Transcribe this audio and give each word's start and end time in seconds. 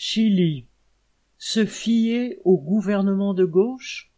Chili. 0.00 0.64
Se 1.38 1.66
fier 1.66 2.38
au 2.44 2.56
gouvernement 2.56 3.34
de 3.34 3.44
gauche? 3.44 4.12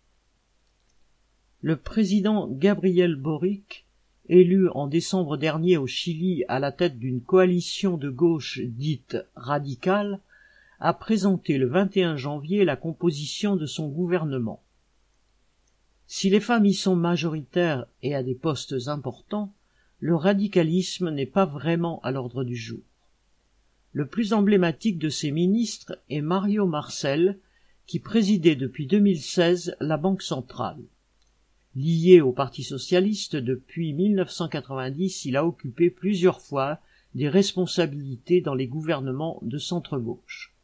Le 1.62 1.76
président 1.76 2.48
Gabriel 2.48 3.14
Boric, 3.14 3.86
élu 4.28 4.68
en 4.68 4.88
décembre 4.88 5.38
dernier 5.38 5.78
au 5.78 5.86
Chili 5.86 6.44
à 6.48 6.58
la 6.58 6.70
tête 6.70 6.98
d'une 6.98 7.22
coalition 7.22 7.96
de 7.96 8.10
gauche 8.10 8.60
dite 8.60 9.16
radicale, 9.36 10.20
a 10.80 10.92
présenté 10.92 11.56
le 11.56 11.68
21 11.68 12.16
janvier 12.16 12.66
la 12.66 12.76
composition 12.76 13.56
de 13.56 13.64
son 13.64 13.88
gouvernement. 13.88 14.62
Si 16.06 16.28
les 16.28 16.40
femmes 16.40 16.66
y 16.66 16.74
sont 16.74 16.94
majoritaires 16.94 17.86
et 18.02 18.14
à 18.14 18.22
des 18.22 18.34
postes 18.34 18.76
importants, 18.86 19.50
le 19.98 20.14
radicalisme 20.14 21.08
n'est 21.08 21.24
pas 21.24 21.46
vraiment 21.46 22.02
à 22.02 22.10
l'ordre 22.10 22.44
du 22.44 22.54
jour. 22.54 22.80
Le 23.92 24.06
plus 24.06 24.32
emblématique 24.32 24.98
de 24.98 25.08
ces 25.08 25.32
ministres 25.32 25.98
est 26.08 26.20
Mario 26.20 26.64
Marcel, 26.64 27.38
qui 27.86 27.98
présidait 27.98 28.54
depuis 28.54 28.86
2016 28.86 29.76
la 29.80 29.96
Banque 29.96 30.22
centrale. 30.22 30.82
Lié 31.74 32.20
au 32.20 32.30
Parti 32.30 32.62
socialiste 32.62 33.34
depuis 33.34 33.92
1990, 33.92 35.24
il 35.24 35.36
a 35.36 35.44
occupé 35.44 35.90
plusieurs 35.90 36.40
fois 36.40 36.78
des 37.16 37.28
responsabilités 37.28 38.40
dans 38.40 38.54
les 38.54 38.68
gouvernements 38.68 39.40
de 39.42 39.58
centre-gauche. 39.58 40.54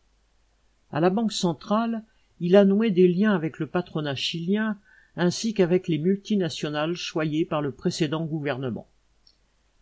À 0.92 1.00
la 1.00 1.10
Banque 1.10 1.32
centrale, 1.32 2.04
il 2.38 2.54
a 2.54 2.64
noué 2.64 2.90
des 2.90 3.08
liens 3.08 3.34
avec 3.34 3.58
le 3.58 3.66
patronat 3.66 4.14
chilien 4.14 4.78
ainsi 5.16 5.52
qu'avec 5.52 5.88
les 5.88 5.98
multinationales 5.98 6.94
choyées 6.94 7.44
par 7.44 7.60
le 7.60 7.72
précédent 7.72 8.24
gouvernement. 8.24 8.86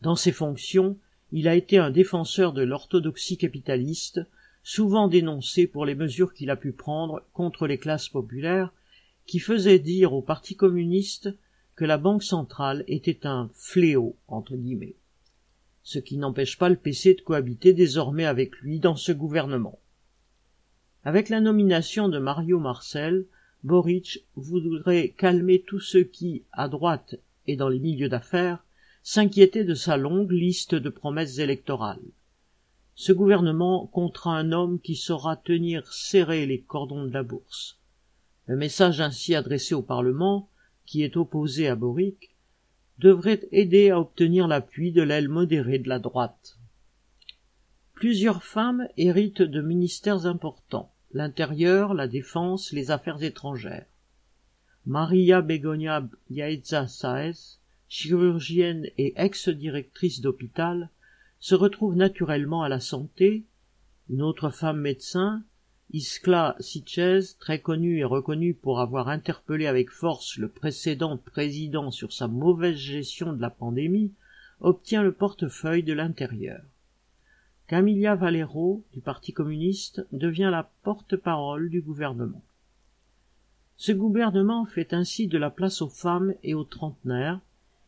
Dans 0.01 0.17
ses 0.17 0.33
fonctions, 0.33 0.97
il 1.37 1.49
a 1.49 1.57
été 1.57 1.79
un 1.79 1.91
défenseur 1.91 2.53
de 2.53 2.63
l'orthodoxie 2.63 3.37
capitaliste, 3.37 4.21
souvent 4.63 5.09
dénoncé 5.09 5.67
pour 5.67 5.85
les 5.85 5.97
mesures 5.97 6.33
qu'il 6.33 6.49
a 6.49 6.55
pu 6.55 6.71
prendre 6.71 7.25
contre 7.33 7.67
les 7.67 7.77
classes 7.77 8.09
populaires, 8.09 8.73
qui 9.27 9.41
faisaient 9.41 9.81
dire 9.81 10.13
au 10.13 10.23
Parti 10.23 10.55
communiste 10.55 11.35
que 11.75 11.85
la 11.85 11.99
Banque 11.99 12.23
centrale 12.23 12.85
était 12.87 13.27
un 13.27 13.51
fléau, 13.53 14.15
entre 14.29 14.55
guillemets. 14.55 14.95
Ce 15.83 15.99
qui 15.99 16.19
n'empêche 16.19 16.57
pas 16.57 16.69
le 16.69 16.77
PC 16.77 17.15
de 17.15 17.23
cohabiter 17.23 17.73
désormais 17.73 18.27
avec 18.27 18.55
lui 18.59 18.79
dans 18.79 18.95
ce 18.95 19.11
gouvernement. 19.11 19.81
Avec 21.03 21.31
la 21.31 21.41
nomination 21.41 22.09
de 22.09 22.21
Mario 22.21 22.61
Marcel, 22.61 23.27
Boric 23.65 24.25
voudrait 24.37 25.09
calmer 25.09 25.63
tous 25.67 25.81
ceux 25.81 26.05
qui, 26.05 26.45
à 26.53 26.69
droite 26.69 27.17
et 27.49 27.57
dans 27.57 27.69
les 27.69 27.81
milieux 27.81 28.09
d'affaires, 28.09 28.64
s'inquiétait 29.05 29.65
de 29.65 29.75
sa 29.75 29.99
longue 29.99 30.33
liste 30.33 30.75
de 30.75 30.89
promesses 30.89 31.39
électorales. 31.39 32.03
Ce 32.97 33.13
gouvernement 33.13 33.87
comptera 33.87 34.37
un 34.37 34.51
homme 34.51 34.81
qui 34.81 34.97
saura 34.97 35.37
tenir 35.37 35.87
serrés 35.93 36.47
les 36.47 36.63
cordons 36.63 37.05
de 37.05 37.13
la 37.13 37.23
bourse. 37.23 37.79
Le 38.47 38.57
message 38.57 39.01
ainsi 39.01 39.35
adressé 39.35 39.75
au 39.75 39.83
Parlement, 39.83 40.49
qui 40.87 41.03
est 41.03 41.17
opposé 41.17 41.69
à 41.69 41.77
Boric, 41.77 42.35
devrait 42.99 43.47
aider 43.53 43.91
à 43.91 44.01
obtenir 44.01 44.49
l'appui 44.49 44.91
de 44.91 45.03
l'aile 45.03 45.29
modérée 45.29 45.79
de 45.79 45.89
la 45.89 45.99
droite. 45.99 46.57
Plusieurs 47.93 48.43
femmes 48.43 48.89
héritent 48.97 49.43
de 49.43 49.61
ministères 49.61 50.25
importants 50.27 50.91
l'intérieur, 51.13 51.95
la 51.95 52.09
défense, 52.09 52.73
les 52.73 52.91
affaires 52.91 53.23
étrangères. 53.23 53.87
Maria 54.87 55.43
Begonia 55.43 56.09
Yaeza 56.31 56.89
Saez 56.89 57.59
chirurgienne 57.95 58.89
et 58.99 59.15
ex-directrice 59.17 60.21
d'hôpital, 60.21 60.91
se 61.39 61.55
retrouve 61.55 61.95
naturellement 61.95 62.65
à 62.65 62.69
la 62.69 62.81
santé, 62.81 63.45
une 64.11 64.21
autre 64.21 64.51
femme 64.51 64.81
médecin, 64.81 65.45
Iskla 65.93 66.57
Sitchez, 66.59 67.21
très 67.39 67.61
connue 67.61 68.01
et 68.01 68.05
reconnue 68.05 68.53
pour 68.53 68.81
avoir 68.81 69.09
interpellé 69.09 69.69
avec 69.69 69.91
force 69.91 70.39
le 70.39 70.49
précédent 70.49 71.17
président 71.17 71.93
sur 71.93 72.13
sa 72.13 72.27
mauvaise 72.27 72.77
gestion 72.77 73.33
de 73.33 73.41
la 73.41 73.51
pandémie, 73.51 74.13
obtient 74.59 75.05
le 75.05 75.13
portefeuille 75.13 75.85
de 75.85 75.93
l'intérieur. 75.93 76.63
Camilla 77.69 78.17
Valero, 78.17 78.83
du 78.93 79.03
Parti 79.03 79.33
communiste, 79.33 80.05
devient 80.11 80.49
la 80.51 80.69
porte-parole 80.83 81.71
du 81.71 81.81
gouvernement. 81.81 82.43
Ce 83.77 83.93
gouvernement 83.93 84.67
fait 84.67 84.93
ainsi 84.93 85.29
de 85.29 85.39
la 85.39 85.51
place 85.51 85.81
aux 85.81 85.89
femmes 85.89 86.35
et 86.43 86.55
aux 86.55 86.65
trentenaires, 86.65 87.41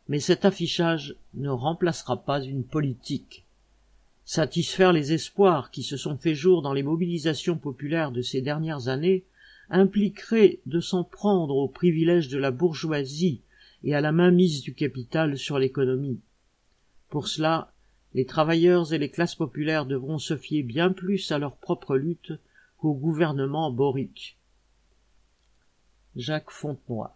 mais 0.08 0.20
cet 0.20 0.44
affichage 0.44 1.16
ne 1.34 1.48
remplacera 1.48 2.24
pas 2.24 2.42
une 2.42 2.64
politique. 2.64 3.44
Satisfaire 4.24 4.92
les 4.92 5.12
espoirs 5.12 5.70
qui 5.70 5.82
se 5.82 5.96
sont 5.96 6.16
fait 6.16 6.34
jour 6.34 6.62
dans 6.62 6.72
les 6.72 6.82
mobilisations 6.82 7.56
populaires 7.56 8.12
de 8.12 8.22
ces 8.22 8.40
dernières 8.40 8.88
années 8.88 9.24
impliquerait 9.70 10.60
de 10.66 10.80
s'en 10.80 11.04
prendre 11.04 11.56
aux 11.56 11.68
privilèges 11.68 12.28
de 12.28 12.38
la 12.38 12.50
bourgeoisie 12.50 13.42
et 13.84 13.94
à 13.94 14.00
la 14.00 14.12
mainmise 14.12 14.62
du 14.62 14.74
capital 14.74 15.38
sur 15.38 15.58
l'économie. 15.58 16.20
Pour 17.08 17.28
cela, 17.28 17.72
les 18.14 18.26
travailleurs 18.26 18.92
et 18.92 18.98
les 18.98 19.10
classes 19.10 19.34
populaires 19.34 19.86
devront 19.86 20.18
se 20.18 20.36
fier 20.36 20.62
bien 20.62 20.90
plus 20.90 21.30
à 21.32 21.38
leur 21.38 21.56
propre 21.56 21.96
lutte 21.96 22.32
qu'au 22.78 22.94
gouvernement 22.94 23.70
Boric. 23.70 24.38
Jacques 26.14 26.50
Fontenoy 26.50 27.10